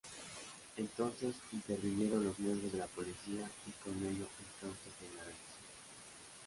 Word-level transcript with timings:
Entonces 0.77 1.35
intervinieron 1.51 2.23
los 2.25 2.39
miembros 2.39 2.71
de 2.71 2.79
la 2.79 2.87
Policía, 2.87 3.47
y 3.67 3.71
con 3.83 3.93
ello 3.97 4.25
el 4.39 4.59
caos 4.59 4.75
se 4.83 5.05
generalizó. 5.05 5.59